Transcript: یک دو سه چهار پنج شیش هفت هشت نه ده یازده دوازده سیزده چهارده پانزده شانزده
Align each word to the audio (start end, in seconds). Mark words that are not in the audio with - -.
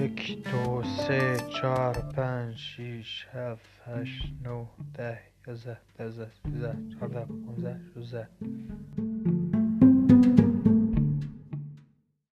یک 0.00 0.48
دو 0.50 0.82
سه 0.82 1.36
چهار 1.60 1.94
پنج 1.94 2.56
شیش 2.56 3.26
هفت 3.32 3.68
هشت 3.86 4.32
نه 4.44 4.66
ده 4.94 5.18
یازده 5.46 5.78
دوازده 5.98 6.30
سیزده 6.44 6.76
چهارده 6.94 7.24
پانزده 7.24 7.80
شانزده 7.94 8.28